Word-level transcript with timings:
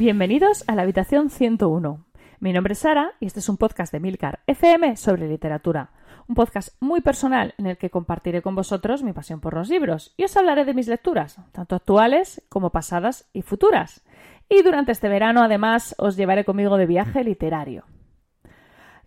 Bienvenidos 0.00 0.64
a 0.66 0.74
la 0.74 0.80
habitación 0.80 1.28
101. 1.28 2.06
Mi 2.38 2.54
nombre 2.54 2.72
es 2.72 2.78
Sara 2.78 3.12
y 3.20 3.26
este 3.26 3.40
es 3.40 3.50
un 3.50 3.58
podcast 3.58 3.92
de 3.92 4.00
Milcar 4.00 4.40
FM 4.46 4.96
sobre 4.96 5.28
literatura. 5.28 5.90
Un 6.26 6.34
podcast 6.34 6.74
muy 6.80 7.02
personal 7.02 7.52
en 7.58 7.66
el 7.66 7.76
que 7.76 7.90
compartiré 7.90 8.40
con 8.40 8.54
vosotros 8.54 9.02
mi 9.02 9.12
pasión 9.12 9.42
por 9.42 9.52
los 9.52 9.68
libros 9.68 10.14
y 10.16 10.24
os 10.24 10.34
hablaré 10.38 10.64
de 10.64 10.72
mis 10.72 10.88
lecturas, 10.88 11.36
tanto 11.52 11.76
actuales 11.76 12.42
como 12.48 12.70
pasadas 12.70 13.28
y 13.34 13.42
futuras. 13.42 14.02
Y 14.48 14.62
durante 14.62 14.92
este 14.92 15.10
verano, 15.10 15.42
además, 15.42 15.94
os 15.98 16.16
llevaré 16.16 16.46
conmigo 16.46 16.78
de 16.78 16.86
viaje 16.86 17.22
literario. 17.22 17.84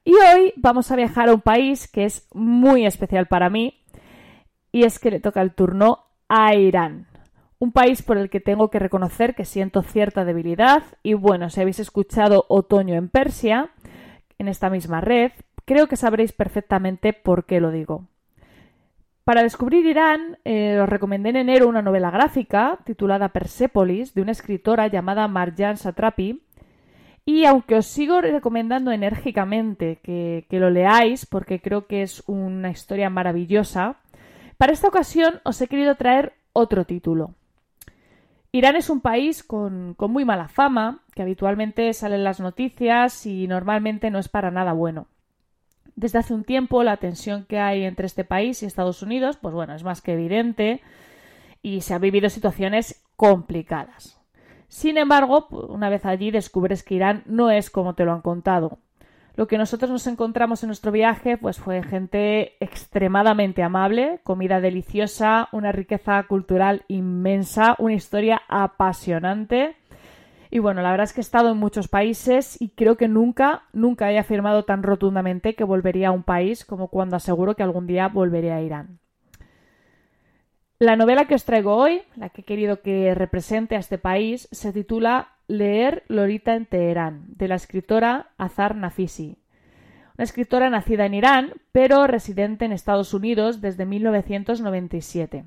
Y 0.04 0.14
hoy 0.14 0.54
vamos 0.58 0.92
a 0.92 0.96
viajar 0.96 1.28
a 1.28 1.34
un 1.34 1.42
país 1.42 1.88
que 1.88 2.06
es 2.06 2.28
muy 2.36 2.86
especial 2.86 3.26
para 3.26 3.50
mí 3.50 3.84
y 4.72 4.84
es 4.84 5.00
que 5.00 5.10
le 5.10 5.20
toca 5.20 5.42
el 5.42 5.56
turno 5.56 6.06
a 6.30 6.54
Irán 6.54 7.08
un 7.64 7.72
país 7.72 8.02
por 8.02 8.18
el 8.18 8.30
que 8.30 8.42
tengo 8.42 8.70
que 8.70 8.78
reconocer 8.78 9.36
que 9.36 9.46
siento 9.46 9.84
cierta 9.84 10.26
debilidad 10.26 10.84
y 11.02 11.14
bueno, 11.14 11.50
si 11.50 11.62
habéis 11.62 11.80
escuchado 11.80 12.46
Otoño 12.50 12.96
en 12.96 13.08
Persia, 13.08 13.70
en 14.38 14.50
esta 14.50 14.70
misma 14.70 15.00
red, 15.00 15.32
creo 15.64 15.88
que 15.88 15.96
sabréis 15.96 16.34
perfectamente 16.34 17.14
por 17.14 17.46
qué 17.46 17.62
lo 17.62 17.72
digo. 17.72 18.04
Para 19.24 19.44
descubrir 19.44 19.86
Irán, 19.86 20.40
eh, 20.44 20.78
os 20.78 20.90
recomendé 20.90 21.30
en 21.30 21.38
enero 21.38 21.70
una 21.70 21.82
novela 21.82 22.12
gráfica 22.12 22.80
titulada 22.84 23.30
Persepolis 23.30 24.14
de 24.14 24.24
una 24.24 24.34
escritora 24.34 24.88
llamada 24.88 25.30
Marjan 25.30 25.78
Satrapi. 25.78 26.44
Y 27.24 27.46
aunque 27.46 27.78
os 27.78 27.86
sigo 27.86 28.20
recomendando 28.20 28.92
enérgicamente 28.92 30.00
que 30.04 30.46
lo 30.60 30.70
leáis, 30.70 31.26
porque 31.26 31.62
creo 31.62 31.88
que 31.88 32.02
es 32.02 32.22
una 32.28 32.72
historia 32.72 33.10
maravillosa, 33.10 33.96
para 34.58 34.74
esta 34.74 34.90
ocasión 34.90 35.40
os 35.46 35.62
he 35.62 35.70
querido 35.70 35.96
traer 35.96 36.34
otro 36.52 36.84
título. 36.84 37.36
Irán 38.56 38.76
es 38.76 38.92
un 38.92 39.02
país 39.02 39.42
con, 39.42 39.96
muy 39.98 40.26
mala 40.26 40.48
fama, 40.48 41.00
que 41.16 41.24
habitualmente 41.24 41.92
sale 41.94 42.18
en 42.18 42.24
las 42.24 42.40
noticias 42.40 43.26
y 43.26 43.48
normalmente 43.48 44.12
no 44.12 44.20
es 44.20 44.30
para 44.30 44.52
nada 44.52 44.74
bueno. 44.74 45.08
Desde 45.96 46.20
hace 46.20 46.36
un 46.36 46.44
tiempo 46.44 46.84
la 46.84 46.98
tensión 46.98 47.46
que 47.46 47.58
hay 47.58 47.84
entre 47.84 48.06
este 48.06 48.24
país 48.24 48.62
y 48.62 48.68
Estados 48.68 49.02
Unidos, 49.02 49.38
pues 49.42 49.56
bueno, 49.56 49.74
es 49.74 49.84
más 49.84 50.04
que 50.04 50.14
evidente 50.14 50.82
y 51.64 51.82
se 51.82 51.96
han 51.96 52.02
vivido 52.02 52.30
situaciones 52.30 53.04
complicadas. 53.16 54.22
Sin 54.68 55.00
embargo, 55.00 55.48
una 55.70 55.90
vez 55.90 56.06
allí 56.06 56.30
descubres 56.30 56.84
que 56.84 56.94
Irán 56.94 57.24
no 57.26 57.50
es 57.50 57.72
como 57.72 57.96
te 57.96 58.06
lo 58.06 58.14
han 58.14 58.22
contado. 58.22 58.78
Lo 59.36 59.48
que 59.48 59.58
nosotros 59.58 59.90
nos 59.90 60.06
encontramos 60.06 60.62
en 60.62 60.68
nuestro 60.68 60.92
viaje 60.92 61.38
pues 61.38 61.58
fue 61.58 61.82
gente 61.82 62.56
extremadamente 62.60 63.64
amable, 63.64 64.20
comida 64.24 64.62
deliciosa, 64.62 65.50
una 65.52 65.72
riqueza 65.72 66.22
cultural 66.24 66.84
inmensa, 66.88 67.76
una 67.80 67.96
historia 67.96 68.44
apasionante. 68.48 69.76
Y 70.52 70.60
bueno, 70.60 70.84
la 70.84 70.92
verdad 70.92 71.06
es 71.06 71.14
que 71.14 71.22
he 71.22 71.24
estado 71.24 71.50
en 71.50 71.58
muchos 71.58 71.88
países 71.88 72.62
y 72.62 72.70
creo 72.70 72.96
que 72.96 73.08
nunca, 73.08 73.64
nunca 73.74 74.12
he 74.12 74.20
afirmado 74.20 74.66
tan 74.66 74.84
rotundamente 74.84 75.56
que 75.56 75.64
volvería 75.64 76.10
a 76.10 76.12
un 76.12 76.22
país 76.22 76.64
como 76.64 76.90
cuando 76.90 77.16
aseguro 77.16 77.56
que 77.56 77.64
algún 77.64 77.88
día 77.88 78.10
volveré 78.10 78.52
a 78.52 78.62
Irán. 78.62 79.00
La 80.78 80.96
novela 80.96 81.26
que 81.26 81.34
os 81.34 81.46
traigo 81.46 81.76
hoy, 81.76 82.04
la 82.16 82.30
que 82.30 82.42
he 82.42 82.44
querido 82.44 82.82
que 82.82 83.16
represente 83.16 83.76
a 83.76 83.80
este 83.80 83.98
país, 83.98 84.48
se 84.52 84.72
titula 84.74 85.30
Leer 85.48 86.04
Lolita 86.08 86.56
en 86.56 86.66
Teherán, 86.66 87.26
de 87.28 87.48
la 87.48 87.56
escritora 87.56 88.32
Azar 88.38 88.76
Nafisi. 88.76 89.38
Una 90.18 90.24
escritora 90.24 90.70
nacida 90.70 91.06
en 91.06 91.16
Irán, 91.16 91.54
pero 91.72 92.08
residente 92.08 92.66
en 92.66 92.72
Estados 92.72 93.14
Unidos 93.14 93.62
desde 93.62 93.86
1997. 93.86 95.46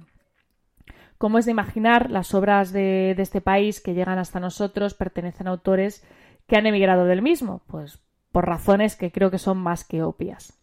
Como 1.19 1.39
es 1.39 1.44
de 1.44 1.52
imaginar, 1.52 2.11
las 2.11 2.34
obras 2.34 2.72
de, 2.72 3.14
de 3.17 3.22
este 3.22 3.41
país 3.41 3.80
que 3.80 3.94
llegan 3.94 4.19
hasta 4.19 4.40
nosotros 4.40 4.95
pertenecen 4.95 5.46
a 5.46 5.51
autores 5.51 6.05
que 6.46 6.56
han 6.56 6.67
emigrado 6.67 7.06
del 7.06 7.23
mismo, 7.23 7.62
pues 7.67 8.01
por 8.33 8.46
razones 8.46 8.96
que 8.96 9.11
creo 9.11 9.30
que 9.30 9.39
son 9.39 9.56
más 9.58 9.85
que 9.85 10.02
obvias. 10.02 10.61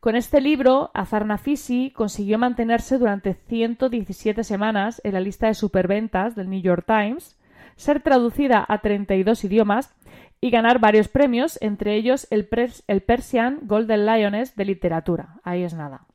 Con 0.00 0.14
este 0.14 0.40
libro, 0.40 0.90
Azar 0.94 1.26
Nafisi 1.26 1.90
consiguió 1.90 2.38
mantenerse 2.38 2.98
durante 2.98 3.34
117 3.34 4.44
semanas 4.44 5.00
en 5.04 5.14
la 5.14 5.20
lista 5.20 5.48
de 5.48 5.54
superventas 5.54 6.36
del 6.36 6.48
New 6.48 6.62
York 6.62 6.86
Times 6.86 7.37
ser 7.78 8.02
traducida 8.02 8.64
a 8.68 8.78
32 8.78 9.44
idiomas 9.44 9.94
y 10.40 10.50
ganar 10.50 10.80
varios 10.80 11.08
premios, 11.08 11.58
entre 11.62 11.94
ellos 11.94 12.26
el, 12.30 12.46
Persian 12.46 13.60
Golden 13.62 14.04
Lioness 14.04 14.54
de 14.56 14.64
literatura. 14.64 15.36
Ahí 15.42 15.62
es 15.62 15.74
nada. 15.74 16.06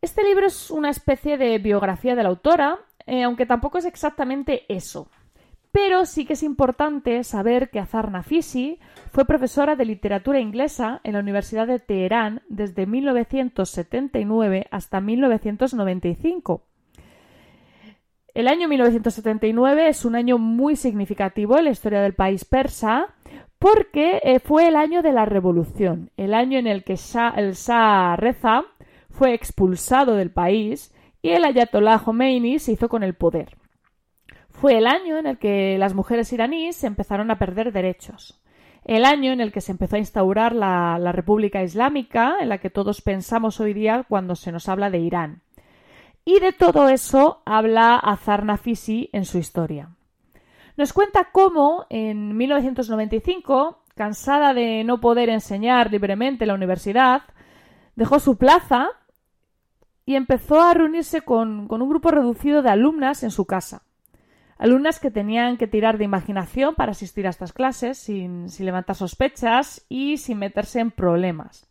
Este 0.00 0.24
libro 0.24 0.46
es 0.46 0.70
una 0.70 0.90
especie 0.90 1.38
de 1.38 1.58
biografía 1.58 2.16
de 2.16 2.22
la 2.22 2.30
autora, 2.30 2.78
eh, 3.06 3.22
aunque 3.22 3.46
tampoco 3.46 3.78
es 3.78 3.84
exactamente 3.84 4.64
eso. 4.68 5.08
Pero 5.70 6.04
sí 6.04 6.26
que 6.26 6.32
es 6.32 6.42
importante 6.42 7.22
saber 7.24 7.70
que 7.70 7.78
Azar 7.78 8.10
Nafisi 8.10 8.78
fue 9.10 9.24
profesora 9.24 9.76
de 9.76 9.84
literatura 9.84 10.40
inglesa 10.40 11.00
en 11.04 11.14
la 11.14 11.20
Universidad 11.20 11.66
de 11.66 11.78
Teherán 11.78 12.42
desde 12.48 12.86
1979 12.86 14.66
hasta 14.70 15.00
1995 15.00 16.62
el 18.34 18.48
año 18.48 18.68
1979 18.68 19.88
es 19.88 20.04
un 20.04 20.16
año 20.16 20.38
muy 20.38 20.76
significativo 20.76 21.58
en 21.58 21.64
la 21.64 21.70
historia 21.70 22.00
del 22.00 22.14
país 22.14 22.44
persa 22.44 23.14
porque 23.58 24.20
eh, 24.24 24.40
fue 24.40 24.68
el 24.68 24.76
año 24.76 25.02
de 25.02 25.12
la 25.12 25.24
revolución, 25.24 26.10
el 26.16 26.34
año 26.34 26.58
en 26.58 26.66
el 26.66 26.82
que 26.82 26.94
el 26.94 27.52
Shah 27.52 28.16
Reza 28.16 28.64
fue 29.10 29.34
expulsado 29.34 30.16
del 30.16 30.32
país 30.32 30.94
y 31.20 31.30
el 31.30 31.44
Ayatollah 31.44 31.98
Khomeini 31.98 32.58
se 32.58 32.72
hizo 32.72 32.88
con 32.88 33.02
el 33.02 33.14
poder. 33.14 33.56
Fue 34.48 34.78
el 34.78 34.86
año 34.86 35.18
en 35.18 35.26
el 35.26 35.38
que 35.38 35.76
las 35.78 35.94
mujeres 35.94 36.32
iraníes 36.32 36.82
empezaron 36.84 37.30
a 37.30 37.38
perder 37.38 37.72
derechos. 37.72 38.42
El 38.84 39.04
año 39.04 39.30
en 39.30 39.40
el 39.40 39.52
que 39.52 39.60
se 39.60 39.72
empezó 39.72 39.96
a 39.96 40.00
instaurar 40.00 40.54
la 40.56 41.12
República 41.12 41.62
Islámica, 41.62 42.36
en 42.40 42.48
la 42.48 42.58
que 42.58 42.70
todos 42.70 43.00
pensamos 43.00 43.60
hoy 43.60 43.74
día 43.74 44.04
cuando 44.08 44.34
se 44.34 44.50
nos 44.50 44.68
habla 44.68 44.90
de 44.90 44.98
Irán. 44.98 45.41
Y 46.24 46.38
de 46.38 46.52
todo 46.52 46.88
eso 46.88 47.42
habla 47.44 47.96
Azar 47.96 48.44
Nafisi 48.44 49.10
en 49.12 49.24
su 49.24 49.38
historia. 49.38 49.90
Nos 50.76 50.92
cuenta 50.92 51.28
cómo 51.32 51.86
en 51.90 52.36
1995, 52.36 53.82
cansada 53.94 54.54
de 54.54 54.84
no 54.84 55.00
poder 55.00 55.28
enseñar 55.28 55.90
libremente 55.90 56.44
en 56.44 56.48
la 56.48 56.54
universidad, 56.54 57.22
dejó 57.96 58.20
su 58.20 58.38
plaza 58.38 58.88
y 60.06 60.14
empezó 60.14 60.60
a 60.60 60.74
reunirse 60.74 61.22
con, 61.22 61.68
un 61.70 61.88
grupo 61.88 62.10
reducido 62.10 62.62
de 62.62 62.70
alumnas 62.70 63.22
en 63.22 63.30
su 63.30 63.44
casa. 63.44 63.82
Alumnas 64.58 65.00
que 65.00 65.10
tenían 65.10 65.56
que 65.56 65.66
tirar 65.66 65.98
de 65.98 66.04
imaginación 66.04 66.76
para 66.76 66.92
asistir 66.92 67.26
a 67.26 67.30
estas 67.30 67.52
clases 67.52 67.98
sin, 67.98 68.48
sin 68.48 68.66
levantar 68.66 68.94
sospechas 68.94 69.84
y 69.88 70.18
sin 70.18 70.38
meterse 70.38 70.78
en 70.78 70.92
problemas. 70.92 71.66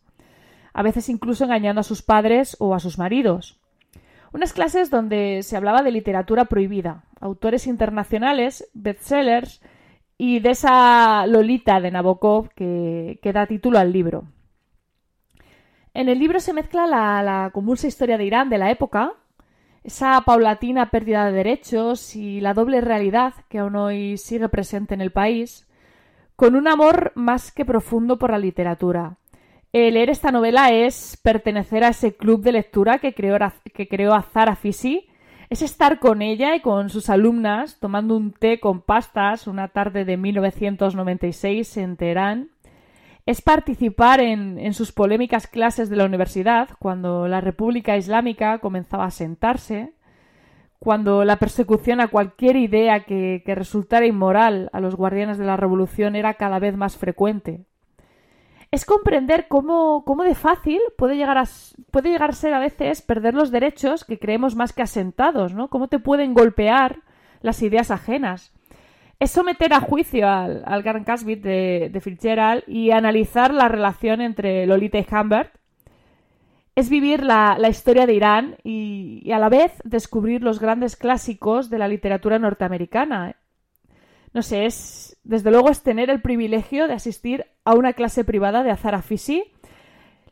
A 0.74 0.82
veces 0.82 1.08
incluso 1.08 1.44
engañando 1.44 1.80
a 1.80 1.84
sus 1.84 2.02
padres 2.02 2.56
o 2.60 2.74
a 2.74 2.80
sus 2.80 2.98
maridos. 2.98 3.61
Unas 4.32 4.54
clases 4.54 4.88
donde 4.88 5.42
se 5.42 5.56
hablaba 5.56 5.82
de 5.82 5.90
literatura 5.90 6.46
prohibida, 6.46 7.04
autores 7.20 7.66
internacionales, 7.66 8.70
bestsellers 8.72 9.60
y 10.16 10.40
de 10.40 10.50
esa 10.50 11.26
Lolita 11.26 11.80
de 11.80 11.90
Nabokov 11.90 12.48
que, 12.54 13.18
da 13.22 13.46
título 13.46 13.78
al 13.78 13.92
libro. 13.92 14.24
En 15.92 16.08
el 16.08 16.18
libro 16.18 16.40
se 16.40 16.54
mezcla 16.54 16.86
la, 16.86 17.22
la 17.22 17.50
convulsa 17.52 17.86
historia 17.86 18.16
de 18.16 18.24
Irán 18.24 18.48
de 18.48 18.56
la 18.56 18.70
época, 18.70 19.12
esa 19.84 20.18
paulatina 20.22 20.90
pérdida 20.90 21.26
de 21.26 21.32
derechos 21.32 22.16
y 22.16 22.40
la 22.40 22.54
doble 22.54 22.80
realidad 22.80 23.34
que 23.50 23.58
aún 23.58 23.76
hoy 23.76 24.16
sigue 24.16 24.48
presente 24.48 24.94
en 24.94 25.02
el 25.02 25.10
país, 25.10 25.68
con 26.36 26.56
un 26.56 26.68
amor 26.68 27.12
más 27.16 27.52
que 27.52 27.66
profundo 27.66 28.18
por 28.18 28.30
la 28.30 28.38
literatura, 28.38 29.18
leer 29.72 30.10
esta 30.10 30.30
novela 30.30 30.70
es 30.70 31.18
pertenecer 31.22 31.82
a 31.82 31.88
ese 31.88 32.14
club 32.14 32.42
de 32.42 32.52
lectura 32.52 32.98
que 32.98 33.14
creó, 33.14 33.38
que 33.72 33.88
creó 33.88 34.12
Azara 34.12 34.54
Fisi. 34.54 35.08
Es 35.48 35.62
estar 35.62 35.98
con 35.98 36.20
ella 36.22 36.54
y 36.54 36.60
con 36.60 36.90
sus 36.90 37.08
alumnas 37.08 37.78
tomando 37.80 38.16
un 38.16 38.32
té 38.32 38.60
con 38.60 38.82
pastas 38.82 39.46
una 39.46 39.68
tarde 39.68 40.04
de 40.04 40.16
1996 40.18 41.76
en 41.78 41.96
Teherán. 41.96 42.50
Es 43.24 43.40
participar 43.40 44.20
en, 44.20 44.58
en 44.58 44.74
sus 44.74 44.92
polémicas 44.92 45.46
clases 45.46 45.88
de 45.88 45.96
la 45.96 46.04
universidad 46.04 46.70
cuando 46.78 47.28
la 47.28 47.40
República 47.40 47.96
Islámica 47.96 48.58
comenzaba 48.58 49.04
a 49.06 49.10
sentarse, 49.10 49.94
cuando 50.78 51.24
la 51.24 51.36
persecución 51.36 52.00
a 52.00 52.08
cualquier 52.08 52.56
idea 52.56 53.04
que, 53.04 53.42
que 53.46 53.54
resultara 53.54 54.06
inmoral 54.06 54.68
a 54.72 54.80
los 54.80 54.96
guardianes 54.96 55.38
de 55.38 55.46
la 55.46 55.56
revolución 55.56 56.16
era 56.16 56.34
cada 56.34 56.58
vez 56.58 56.76
más 56.76 56.96
frecuente 56.96 57.64
es 58.72 58.86
comprender 58.86 59.48
cómo, 59.48 60.02
cómo, 60.06 60.24
de 60.24 60.34
fácil 60.34 60.80
puede 60.96 61.16
llegar, 61.16 61.36
a, 61.36 61.44
puede 61.90 62.10
llegar 62.10 62.30
a 62.30 62.34
ser 62.34 62.54
a 62.54 62.58
veces 62.58 63.02
perder 63.02 63.34
los 63.34 63.50
derechos 63.50 64.04
que 64.04 64.18
creemos 64.18 64.56
más 64.56 64.72
que 64.72 64.80
asentados, 64.80 65.52
¿no? 65.52 65.68
Cómo 65.68 65.88
te 65.88 65.98
pueden 65.98 66.32
golpear 66.32 67.00
las 67.42 67.62
ideas 67.62 67.90
ajenas. 67.90 68.50
Es 69.20 69.30
someter 69.30 69.74
a 69.74 69.80
juicio 69.80 70.26
al, 70.26 70.62
al 70.64 70.82
Gran 70.82 71.04
Casbit 71.04 71.42
de, 71.42 71.90
de 71.92 72.00
Fitzgerald 72.00 72.64
y 72.66 72.92
analizar 72.92 73.52
la 73.52 73.68
relación 73.68 74.22
entre 74.22 74.66
Lolita 74.66 74.98
y 74.98 75.06
Humbert. 75.14 75.54
Es 76.74 76.88
vivir 76.88 77.22
la, 77.22 77.58
la 77.58 77.68
historia 77.68 78.06
de 78.06 78.14
Irán 78.14 78.56
y, 78.64 79.20
y 79.22 79.32
a 79.32 79.38
la 79.38 79.50
vez 79.50 79.72
descubrir 79.84 80.42
los 80.42 80.60
grandes 80.60 80.96
clásicos 80.96 81.68
de 81.68 81.78
la 81.78 81.88
literatura 81.88 82.38
norteamericana. 82.38 83.36
no 84.32 84.40
sé, 84.40 84.64
es, 84.64 85.18
desde 85.24 85.50
luego 85.50 85.68
es 85.68 85.82
tener 85.82 86.08
el 86.08 86.22
privilegio 86.22 86.88
de 86.88 86.94
asistir 86.94 87.51
a 87.64 87.74
una 87.74 87.92
clase 87.92 88.24
privada 88.24 88.62
de 88.62 88.70
Azara 88.70 89.02
Fisi, 89.02 89.44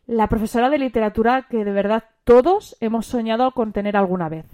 la 0.05 0.27
profesora 0.27 0.69
de 0.69 0.77
literatura 0.77 1.47
que 1.49 1.63
de 1.63 1.71
verdad 1.71 2.03
todos 2.23 2.75
hemos 2.81 3.05
soñado 3.05 3.51
con 3.51 3.71
tener 3.71 3.95
alguna 3.95 4.29
vez. 4.29 4.45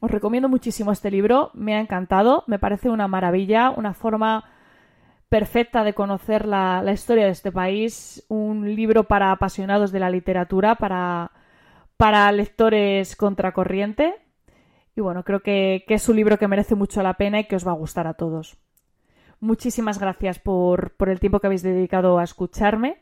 Os 0.00 0.10
recomiendo 0.10 0.48
muchísimo 0.48 0.92
este 0.92 1.10
libro, 1.10 1.50
me 1.54 1.74
ha 1.74 1.80
encantado, 1.80 2.44
me 2.46 2.58
parece 2.58 2.90
una 2.90 3.08
maravilla, 3.08 3.70
una 3.70 3.94
forma 3.94 4.44
perfecta 5.28 5.82
de 5.82 5.94
conocer 5.94 6.46
la, 6.46 6.84
historia 6.92 7.24
de 7.24 7.30
este 7.30 7.50
país, 7.50 8.24
un 8.28 8.76
libro 8.76 9.04
para 9.04 9.32
apasionados 9.32 9.90
de 9.90 10.00
la 10.00 10.10
literatura, 10.10 10.76
para, 10.76 11.32
para 11.96 12.30
lectores 12.32 13.16
contracorriente. 13.16 14.14
Y 14.94 15.00
bueno, 15.00 15.24
creo 15.24 15.40
que, 15.40 15.84
que, 15.88 15.94
es 15.94 16.08
un 16.08 16.16
libro 16.16 16.38
que 16.38 16.46
merece 16.46 16.76
mucho 16.76 17.02
la 17.02 17.14
pena 17.14 17.40
y 17.40 17.48
que 17.48 17.56
os 17.56 17.66
va 17.66 17.72
a 17.72 17.74
gustar 17.74 18.06
a 18.06 18.14
todos. 18.14 18.56
Muchísimas 19.44 19.98
gracias 19.98 20.38
por, 20.38 20.96
por 20.96 21.10
el 21.10 21.20
tiempo 21.20 21.38
que 21.38 21.48
habéis 21.48 21.62
dedicado 21.62 22.18
a 22.18 22.24
escucharme. 22.24 22.96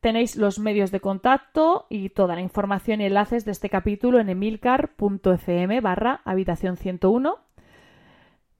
Tenéis 0.00 0.34
los 0.34 0.58
medios 0.58 0.90
de 0.90 0.98
contacto 0.98 1.86
y 1.88 2.08
toda 2.08 2.34
la 2.34 2.40
información 2.40 3.00
y 3.00 3.04
enlaces 3.04 3.44
de 3.44 3.52
este 3.52 3.70
capítulo 3.70 4.18
en 4.18 4.30
emilcar.fm 4.30 5.80
barra 5.80 6.22
habitación 6.24 6.76
101 6.76 7.38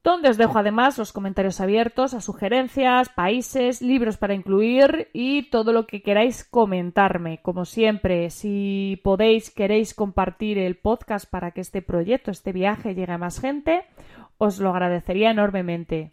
donde 0.05 0.29
os 0.29 0.37
dejo 0.37 0.56
además 0.56 0.96
los 0.96 1.12
comentarios 1.12 1.61
abiertos 1.61 2.14
a 2.14 2.20
sugerencias, 2.20 3.08
países, 3.08 3.82
libros 3.82 4.17
para 4.17 4.35
incluir 4.35 5.08
y 5.12 5.50
todo 5.50 5.73
lo 5.73 5.88
que 5.88 6.02
queráis 6.02 6.44
comentarme. 6.44 7.41
Como 7.43 7.64
siempre, 7.64 8.31
si 8.31 9.00
podéis, 9.02 9.50
queréis 9.50 9.94
compartir 9.94 10.58
el 10.58 10.76
podcast 10.76 11.29
para 11.29 11.50
que 11.50 11.62
este 11.62 11.82
proyecto, 11.82 12.31
este 12.31 12.52
viaje 12.52 12.94
llegue 12.94 13.12
a 13.12 13.19
más 13.19 13.41
gente, 13.41 13.82
os 14.37 14.61
lo 14.61 14.70
agradecería 14.70 15.31
enormemente. 15.31 16.12